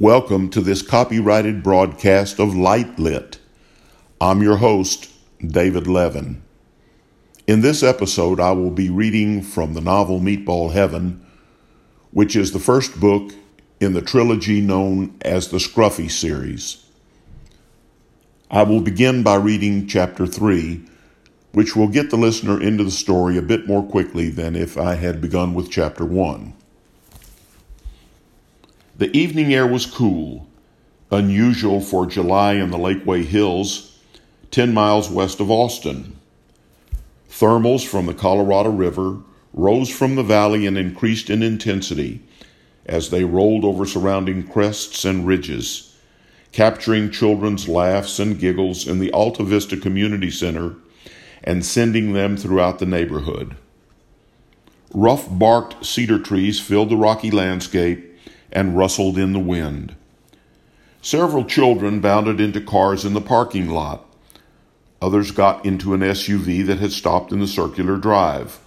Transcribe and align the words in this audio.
Welcome 0.00 0.48
to 0.52 0.62
this 0.62 0.80
copyrighted 0.80 1.62
broadcast 1.62 2.40
of 2.40 2.54
Light 2.56 2.98
Lit. 2.98 3.36
I'm 4.18 4.40
your 4.40 4.56
host, 4.56 5.10
David 5.46 5.86
Levin. 5.86 6.40
In 7.46 7.60
this 7.60 7.82
episode, 7.82 8.40
I 8.40 8.52
will 8.52 8.70
be 8.70 8.88
reading 8.88 9.42
from 9.42 9.74
the 9.74 9.82
novel 9.82 10.18
Meatball 10.18 10.72
Heaven, 10.72 11.22
which 12.12 12.34
is 12.34 12.52
the 12.52 12.58
first 12.58 12.98
book 12.98 13.32
in 13.78 13.92
the 13.92 14.00
trilogy 14.00 14.62
known 14.62 15.18
as 15.20 15.48
the 15.48 15.58
Scruffy 15.58 16.10
series. 16.10 16.82
I 18.50 18.62
will 18.62 18.80
begin 18.80 19.22
by 19.22 19.34
reading 19.34 19.86
chapter 19.86 20.26
3, 20.26 20.80
which 21.52 21.76
will 21.76 21.88
get 21.88 22.08
the 22.08 22.16
listener 22.16 22.58
into 22.58 22.84
the 22.84 22.90
story 22.90 23.36
a 23.36 23.42
bit 23.42 23.66
more 23.66 23.82
quickly 23.86 24.30
than 24.30 24.56
if 24.56 24.78
I 24.78 24.94
had 24.94 25.20
begun 25.20 25.52
with 25.52 25.70
chapter 25.70 26.06
1. 26.06 26.54
The 29.00 29.16
evening 29.16 29.54
air 29.54 29.66
was 29.66 29.86
cool, 29.86 30.46
unusual 31.10 31.80
for 31.80 32.04
July 32.04 32.52
in 32.52 32.70
the 32.70 32.76
Lakeway 32.76 33.24
Hills, 33.24 33.98
10 34.50 34.74
miles 34.74 35.08
west 35.08 35.40
of 35.40 35.50
Austin. 35.50 36.18
Thermals 37.26 37.82
from 37.82 38.04
the 38.04 38.12
Colorado 38.12 38.68
River 38.68 39.20
rose 39.54 39.88
from 39.88 40.16
the 40.16 40.22
valley 40.22 40.66
and 40.66 40.76
increased 40.76 41.30
in 41.30 41.42
intensity 41.42 42.20
as 42.84 43.08
they 43.08 43.24
rolled 43.24 43.64
over 43.64 43.86
surrounding 43.86 44.46
crests 44.46 45.06
and 45.06 45.26
ridges, 45.26 45.96
capturing 46.52 47.10
children's 47.10 47.68
laughs 47.68 48.18
and 48.18 48.38
giggles 48.38 48.86
in 48.86 48.98
the 48.98 49.10
Alta 49.12 49.44
Vista 49.44 49.78
Community 49.78 50.30
Center 50.30 50.74
and 51.42 51.64
sending 51.64 52.12
them 52.12 52.36
throughout 52.36 52.78
the 52.80 52.84
neighborhood. 52.84 53.56
Rough 54.92 55.26
barked 55.30 55.86
cedar 55.86 56.18
trees 56.18 56.60
filled 56.60 56.90
the 56.90 56.98
rocky 56.98 57.30
landscape 57.30 58.08
and 58.52 58.76
rustled 58.76 59.18
in 59.18 59.32
the 59.32 59.38
wind. 59.38 59.94
Several 61.02 61.44
children 61.44 62.00
bounded 62.00 62.40
into 62.40 62.60
cars 62.60 63.04
in 63.04 63.14
the 63.14 63.20
parking 63.20 63.68
lot. 63.68 64.06
Others 65.00 65.30
got 65.30 65.64
into 65.64 65.94
an 65.94 66.00
SUV 66.00 66.64
that 66.66 66.78
had 66.78 66.92
stopped 66.92 67.32
in 67.32 67.40
the 67.40 67.46
circular 67.46 67.96
drive. 67.96 68.60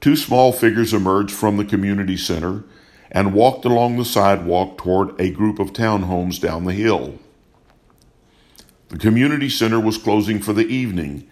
Two 0.00 0.14
small 0.14 0.52
figures 0.52 0.94
emerged 0.94 1.34
from 1.34 1.56
the 1.56 1.64
community 1.64 2.16
center 2.16 2.62
and 3.10 3.34
walked 3.34 3.64
along 3.64 3.96
the 3.96 4.04
sidewalk 4.04 4.78
toward 4.78 5.20
a 5.20 5.30
group 5.30 5.58
of 5.58 5.72
townhomes 5.72 6.40
down 6.40 6.64
the 6.64 6.72
hill. 6.72 7.18
The 8.88 8.98
community 8.98 9.48
center 9.48 9.80
was 9.80 9.98
closing 9.98 10.40
for 10.40 10.52
the 10.52 10.66
evening, 10.66 11.28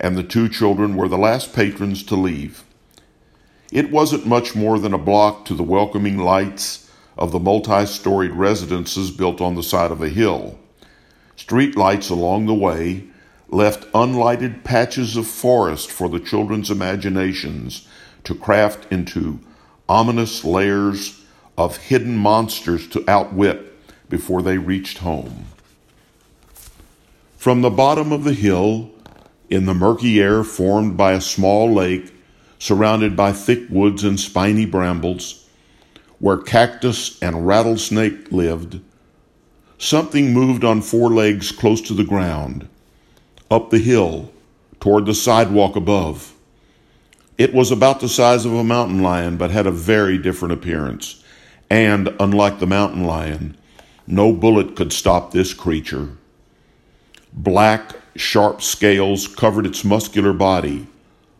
and 0.00 0.16
the 0.16 0.22
two 0.22 0.48
children 0.48 0.96
were 0.96 1.08
the 1.08 1.18
last 1.18 1.52
patrons 1.52 2.02
to 2.04 2.16
leave. 2.16 2.64
It 3.70 3.90
wasn't 3.90 4.26
much 4.26 4.54
more 4.54 4.78
than 4.78 4.94
a 4.94 4.98
block 4.98 5.44
to 5.46 5.54
the 5.54 5.62
welcoming 5.62 6.16
lights 6.16 6.83
of 7.16 7.32
the 7.32 7.38
multi 7.38 7.86
storied 7.86 8.32
residences 8.32 9.10
built 9.10 9.40
on 9.40 9.54
the 9.54 9.62
side 9.62 9.90
of 9.90 10.02
a 10.02 10.08
hill. 10.08 10.58
Street 11.36 11.76
lights 11.76 12.10
along 12.10 12.46
the 12.46 12.54
way 12.54 13.04
left 13.48 13.90
unlighted 13.92 14.64
patches 14.64 15.16
of 15.16 15.26
forest 15.26 15.90
for 15.90 16.08
the 16.08 16.20
children's 16.20 16.70
imaginations 16.70 17.86
to 18.24 18.34
craft 18.34 18.90
into 18.90 19.38
ominous 19.88 20.44
layers 20.44 21.24
of 21.56 21.76
hidden 21.76 22.16
monsters 22.16 22.88
to 22.88 23.08
outwit 23.08 23.72
before 24.08 24.42
they 24.42 24.58
reached 24.58 24.98
home. 24.98 25.44
From 27.36 27.60
the 27.60 27.70
bottom 27.70 28.10
of 28.10 28.24
the 28.24 28.32
hill, 28.32 28.90
in 29.50 29.66
the 29.66 29.74
murky 29.74 30.20
air 30.20 30.42
formed 30.42 30.96
by 30.96 31.12
a 31.12 31.20
small 31.20 31.72
lake 31.72 32.12
surrounded 32.58 33.14
by 33.14 33.32
thick 33.32 33.68
woods 33.68 34.02
and 34.02 34.18
spiny 34.18 34.64
brambles, 34.64 35.43
where 36.18 36.38
cactus 36.38 37.20
and 37.22 37.46
rattlesnake 37.46 38.30
lived, 38.32 38.80
something 39.78 40.32
moved 40.32 40.64
on 40.64 40.80
four 40.80 41.10
legs 41.10 41.52
close 41.52 41.80
to 41.82 41.94
the 41.94 42.04
ground, 42.04 42.68
up 43.50 43.70
the 43.70 43.78
hill, 43.78 44.32
toward 44.80 45.06
the 45.06 45.14
sidewalk 45.14 45.76
above. 45.76 46.34
It 47.36 47.52
was 47.52 47.70
about 47.70 48.00
the 48.00 48.08
size 48.08 48.44
of 48.44 48.52
a 48.52 48.62
mountain 48.62 49.02
lion, 49.02 49.36
but 49.36 49.50
had 49.50 49.66
a 49.66 49.72
very 49.72 50.18
different 50.18 50.52
appearance. 50.52 51.22
And, 51.70 52.14
unlike 52.20 52.58
the 52.58 52.66
mountain 52.66 53.04
lion, 53.04 53.56
no 54.06 54.32
bullet 54.32 54.76
could 54.76 54.92
stop 54.92 55.30
this 55.30 55.54
creature. 55.54 56.10
Black, 57.32 57.92
sharp 58.14 58.62
scales 58.62 59.26
covered 59.26 59.66
its 59.66 59.84
muscular 59.84 60.32
body, 60.32 60.86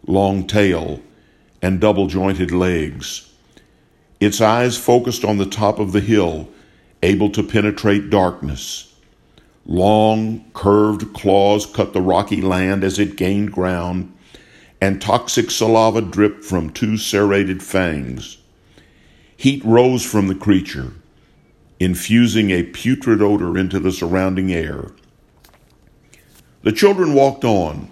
long 0.07 0.47
tail, 0.47 1.01
and 1.63 1.81
double 1.81 2.07
jointed 2.07 2.51
legs. 2.51 3.31
Its 4.25 4.41
eyes 4.41 4.79
focused 4.79 5.23
on 5.23 5.37
the 5.37 5.45
top 5.45 5.79
of 5.79 5.93
the 5.93 6.01
hill, 6.01 6.49
able 7.03 7.29
to 7.29 7.43
penetrate 7.43 8.09
darkness. 8.09 8.95
Long, 9.67 10.51
curved 10.55 11.13
claws 11.13 11.67
cut 11.67 11.93
the 11.93 12.01
rocky 12.01 12.41
land 12.41 12.85
as 12.85 12.99
it 12.99 13.17
gained 13.17 13.53
ground, 13.53 14.11
and 14.81 14.99
toxic 14.99 15.51
saliva 15.51 16.01
dripped 16.01 16.43
from 16.43 16.71
two 16.71 16.97
serrated 16.97 17.63
fangs. 17.63 18.39
Heat 19.37 19.63
rose 19.63 20.07
from 20.07 20.29
the 20.29 20.35
creature, 20.35 20.93
infusing 21.79 22.51
a 22.51 22.63
putrid 22.63 23.21
odor 23.21 23.59
into 23.59 23.79
the 23.79 23.93
surrounding 23.93 24.51
air. 24.51 24.93
The 26.63 26.73
children 26.73 27.13
walked 27.13 27.45
on, 27.45 27.91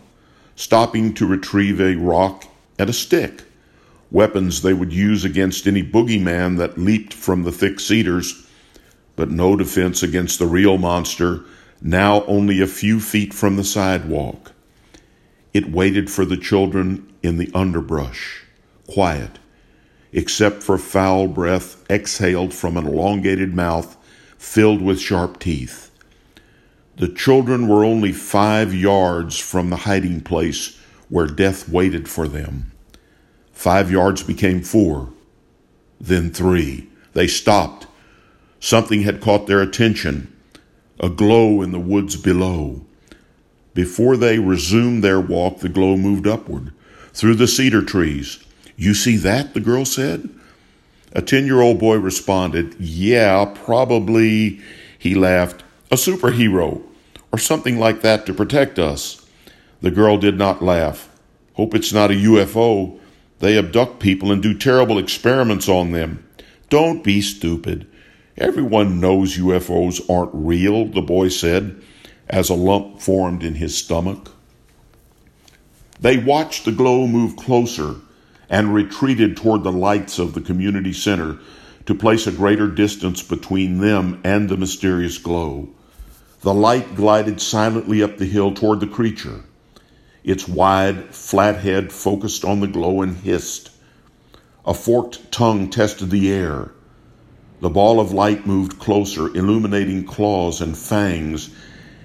stopping 0.57 1.13
to 1.13 1.27
retrieve 1.27 1.79
a 1.79 1.97
rock 1.97 2.47
and 2.79 2.89
a 2.89 2.95
stick 2.95 3.43
weapons 4.13 4.61
they 4.61 4.75
would 4.75 4.93
use 4.93 5.25
against 5.25 5.67
any 5.67 5.83
boogeyman 5.83 6.59
that 6.59 6.79
leaped 6.79 7.15
from 7.15 7.43
the 7.43 7.53
thick 7.53 7.81
cedars, 7.81 8.47
but 9.17 9.31
no 9.31 9.57
defense 9.57 10.03
against 10.03 10.39
the 10.39 10.47
real 10.47 10.77
monster, 10.79 11.41
now 11.81 12.23
only 12.27 12.61
a 12.61 12.67
few 12.67 13.01
feet 13.01 13.33
from 13.33 13.57
the 13.57 13.65
sidewalk. 13.65 14.53
It 15.55 15.71
waited 15.71 16.11
for 16.11 16.25
the 16.25 16.37
children 16.37 17.13
in 17.23 17.39
the 17.39 17.51
underbrush, 17.55 18.45
quiet, 18.87 19.39
except 20.13 20.63
for 20.63 20.79
foul 20.79 21.27
breath 21.27 21.83
exhaled 21.91 22.53
from 22.53 22.77
an 22.77 22.87
elongated 22.87 23.55
mouth 23.55 23.97
filled 24.37 24.83
with 24.83 25.01
sharp 25.01 25.39
teeth. 25.39 25.91
The 26.97 27.09
children 27.09 27.69
were 27.69 27.85
only 27.85 28.13
five 28.13 28.75
yards 28.75 29.39
from 29.39 29.71
the 29.71 29.77
hiding 29.77 30.21
place 30.21 30.79
where 31.09 31.27
death 31.27 31.69
waited 31.69 32.09
for 32.09 32.29
them. 32.29 32.72
Five 33.63 33.93
yards 33.93 34.25
became 34.25 34.61
four, 34.61 35.11
then 36.01 36.33
three. 36.33 36.89
They 37.13 37.29
stopped. 37.29 37.87
Something 38.59 39.03
had 39.03 39.21
caught 39.21 39.47
their 39.47 39.63
attention 39.63 40.37
a 40.99 41.09
glow 41.09 41.63
in 41.63 41.71
the 41.71 41.79
woods 41.79 42.17
below. 42.17 42.85
Before 43.73 44.17
they 44.17 44.41
resumed 44.41 45.05
their 45.05 45.21
walk, 45.21 45.61
the 45.61 45.69
glow 45.69 45.97
moved 45.97 46.27
upward 46.27 46.73
through 47.13 47.37
the 47.37 47.47
cedar 47.47 47.85
trees. 47.85 48.45
You 48.75 48.95
see 48.95 49.15
that? 49.19 49.55
the 49.55 49.61
girl 49.61 49.85
said. 49.85 50.29
A 51.13 51.23
10 51.23 51.47
year 51.47 51.61
old 51.61 51.79
boy 51.79 51.99
responded, 51.99 52.75
Yeah, 52.81 53.45
probably, 53.45 54.61
he 54.99 55.15
laughed, 55.15 55.63
a 55.89 55.95
superhero 55.95 56.83
or 57.31 57.39
something 57.39 57.79
like 57.79 58.03
that 58.03 58.27
to 58.27 58.35
protect 58.35 58.81
us. 58.81 59.25
The 59.83 59.93
girl 59.93 60.19
did 60.19 60.37
not 60.37 60.65
laugh. 60.65 61.09
Hope 61.53 61.77
it's 61.77 61.93
not 61.93 62.11
a 62.11 62.15
UFO. 62.15 62.99
They 63.43 63.59
abduct 63.59 63.99
people 63.99 64.31
and 64.31 64.41
do 64.41 64.55
terrible 64.57 65.01
experiments 65.01 65.69
on 65.69 65.91
them. 65.91 66.25
Don't 66.71 67.03
be 67.03 67.21
stupid. 67.21 67.89
Everyone 68.39 69.01
knows 69.01 69.37
UFOs 69.37 70.01
aren't 70.09 70.31
real, 70.33 70.85
the 70.87 71.03
boy 71.03 71.27
said, 71.27 71.83
as 72.29 72.51
a 72.51 72.55
lump 72.55 73.01
formed 73.01 73.43
in 73.43 73.57
his 73.57 73.77
stomach. 73.77 74.31
They 76.01 76.19
watched 76.19 76.65
the 76.65 76.71
glow 76.71 77.09
move 77.09 77.35
closer 77.35 77.97
and 78.49 78.73
retreated 78.73 79.37
toward 79.37 79.65
the 79.65 79.73
lights 79.73 80.21
of 80.21 80.35
the 80.35 80.41
community 80.41 80.93
center 80.93 81.41
to 81.87 81.97
place 81.97 82.29
a 82.29 82.33
greater 82.33 82.69
distance 82.69 83.25
between 83.25 83.79
them 83.79 84.21
and 84.23 84.49
the 84.49 84.57
mysterious 84.57 85.19
glow. 85.19 85.69
The 86.43 86.55
light 86.55 86.95
glided 86.95 87.41
silently 87.41 88.05
up 88.05 88.19
the 88.19 88.27
hill 88.27 88.55
toward 88.55 88.79
the 88.79 88.87
creature. 88.87 89.43
Its 90.25 90.47
wide, 90.47 91.15
flat 91.15 91.57
head 91.57 91.93
focused 91.93 92.45
on 92.45 92.61
the 92.61 92.69
glow 92.69 93.03
and 93.03 93.17
hissed. 93.17 93.71
A 94.65 94.73
forked 94.73 95.33
tongue 95.33 95.69
tested 95.69 96.11
the 96.11 96.31
air. 96.31 96.71
The 97.61 97.71
ball 97.71 97.99
of 97.99 98.13
light 98.13 98.47
moved 98.47 98.79
closer, 98.79 99.29
illuminating 99.37 100.05
claws 100.05 100.61
and 100.61 100.77
fangs, 100.77 101.51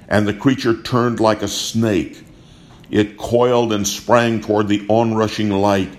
and 0.07 0.27
the 0.27 0.33
creature 0.33 0.81
turned 0.81 1.19
like 1.19 1.41
a 1.41 1.47
snake. 1.47 2.23
It 2.89 3.17
coiled 3.17 3.73
and 3.73 3.87
sprang 3.87 4.41
toward 4.41 4.67
the 4.67 4.85
onrushing 4.87 5.51
light. 5.51 5.89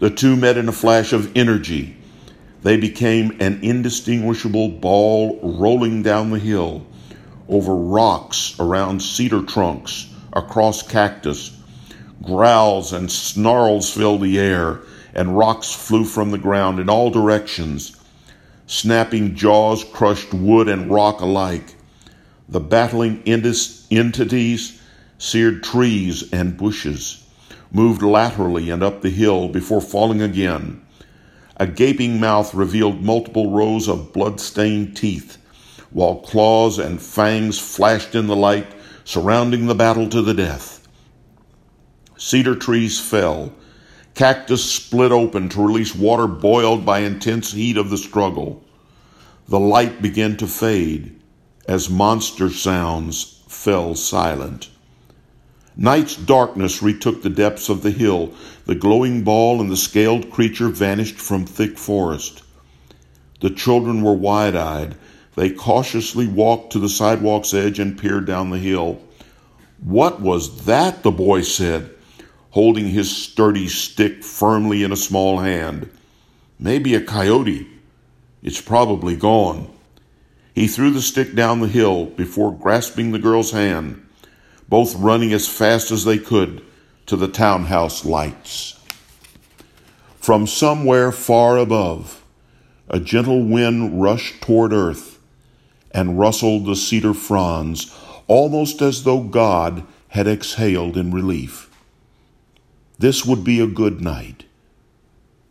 The 0.00 0.10
two 0.10 0.36
met 0.36 0.58
in 0.58 0.68
a 0.68 0.72
flash 0.72 1.12
of 1.12 1.34
energy. 1.36 1.96
They 2.62 2.76
became 2.76 3.36
an 3.40 3.60
indistinguishable 3.62 4.68
ball 4.68 5.38
rolling 5.42 6.02
down 6.02 6.30
the 6.30 6.38
hill, 6.38 6.86
over 7.48 7.74
rocks, 7.74 8.56
around 8.58 9.00
cedar 9.00 9.42
trunks, 9.42 10.13
across 10.34 10.82
cactus, 10.82 11.56
Growls 12.24 12.92
and 12.94 13.10
snarls 13.10 13.90
filled 13.92 14.22
the 14.22 14.38
air, 14.38 14.80
and 15.12 15.36
rocks 15.36 15.72
flew 15.72 16.04
from 16.04 16.30
the 16.30 16.38
ground 16.38 16.78
in 16.78 16.88
all 16.88 17.10
directions. 17.10 17.96
Snapping 18.66 19.34
jaws 19.34 19.84
crushed 19.84 20.32
wood 20.32 20.68
and 20.68 20.90
rock 20.90 21.20
alike. 21.20 21.74
The 22.48 22.60
battling 22.60 23.22
entities 23.26 24.80
seared 25.18 25.62
trees 25.62 26.32
and 26.32 26.56
bushes, 26.56 27.26
moved 27.70 28.00
laterally 28.00 28.70
and 28.70 28.82
up 28.82 29.02
the 29.02 29.10
hill 29.10 29.48
before 29.48 29.80
falling 29.80 30.22
again. 30.22 30.80
A 31.58 31.66
gaping 31.66 32.18
mouth 32.18 32.54
revealed 32.54 33.02
multiple 33.02 33.50
rows 33.50 33.86
of 33.86 34.12
blood-stained 34.12 34.96
teeth, 34.96 35.36
while 35.90 36.16
claws 36.16 36.78
and 36.78 37.00
fangs 37.02 37.58
flashed 37.58 38.14
in 38.14 38.26
the 38.28 38.36
light 38.36 38.66
surrounding 39.04 39.66
the 39.66 39.74
battle 39.74 40.08
to 40.08 40.22
the 40.22 40.34
death. 40.34 40.86
Cedar 42.16 42.54
trees 42.54 42.98
fell. 42.98 43.52
Cactus 44.14 44.64
split 44.64 45.12
open 45.12 45.48
to 45.50 45.66
release 45.66 45.94
water 45.94 46.26
boiled 46.26 46.86
by 46.86 47.00
intense 47.00 47.52
heat 47.52 47.76
of 47.76 47.90
the 47.90 47.98
struggle. 47.98 48.62
The 49.48 49.60
light 49.60 50.00
began 50.00 50.36
to 50.38 50.46
fade 50.46 51.20
as 51.66 51.90
monster 51.90 52.50
sounds 52.50 53.42
fell 53.48 53.94
silent. 53.94 54.70
Night's 55.76 56.16
darkness 56.16 56.82
retook 56.82 57.22
the 57.22 57.30
depths 57.30 57.68
of 57.68 57.82
the 57.82 57.90
hill. 57.90 58.32
The 58.66 58.76
glowing 58.76 59.24
ball 59.24 59.60
and 59.60 59.70
the 59.70 59.76
scaled 59.76 60.30
creature 60.30 60.68
vanished 60.68 61.16
from 61.16 61.46
thick 61.46 61.76
forest. 61.78 62.42
The 63.40 63.50
children 63.50 64.02
were 64.02 64.14
wide 64.14 64.54
eyed. 64.54 64.94
They 65.36 65.50
cautiously 65.50 66.28
walked 66.28 66.72
to 66.72 66.78
the 66.78 66.88
sidewalk's 66.88 67.52
edge 67.54 67.78
and 67.78 67.98
peered 67.98 68.26
down 68.26 68.50
the 68.50 68.58
hill. 68.58 69.00
What 69.82 70.20
was 70.20 70.64
that? 70.66 71.02
the 71.02 71.10
boy 71.10 71.42
said, 71.42 71.90
holding 72.50 72.88
his 72.88 73.14
sturdy 73.14 73.68
stick 73.68 74.22
firmly 74.22 74.82
in 74.82 74.92
a 74.92 74.96
small 74.96 75.38
hand. 75.38 75.90
Maybe 76.58 76.94
a 76.94 77.00
coyote. 77.00 77.68
It's 78.42 78.60
probably 78.60 79.16
gone. 79.16 79.70
He 80.54 80.68
threw 80.68 80.90
the 80.90 81.02
stick 81.02 81.34
down 81.34 81.60
the 81.60 81.68
hill 81.68 82.06
before 82.06 82.56
grasping 82.56 83.10
the 83.10 83.18
girl's 83.18 83.50
hand 83.50 84.04
both 84.68 84.94
running 84.96 85.32
as 85.32 85.48
fast 85.48 85.90
as 85.90 86.04
they 86.04 86.18
could 86.18 86.62
to 87.06 87.16
the 87.16 87.28
townhouse 87.28 88.04
lights. 88.04 88.78
From 90.16 90.46
somewhere 90.46 91.12
far 91.12 91.58
above, 91.58 92.24
a 92.88 92.98
gentle 92.98 93.44
wind 93.44 94.00
rushed 94.00 94.40
toward 94.40 94.72
earth 94.72 95.13
and 95.94 96.18
rustled 96.18 96.66
the 96.66 96.76
cedar 96.76 97.14
fronds, 97.14 97.96
almost 98.26 98.82
as 98.82 99.04
though 99.04 99.22
God 99.22 99.86
had 100.08 100.26
exhaled 100.26 100.96
in 100.96 101.12
relief. 101.12 101.70
This 102.98 103.24
would 103.24 103.44
be 103.44 103.60
a 103.60 103.66
good 103.66 104.00
night. 104.00 104.44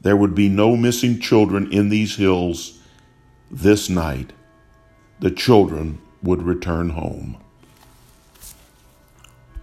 There 0.02 0.18
would 0.18 0.36
be 0.36 0.50
no 0.50 0.76
missing 0.76 1.20
children 1.20 1.72
in 1.72 1.90
these 1.90 2.18
hills 2.18 2.80
this 3.50 3.90
night. 3.90 4.34
The 5.20 5.32
children 5.32 6.02
would 6.22 6.44
return 6.44 6.90
home. 6.90 7.43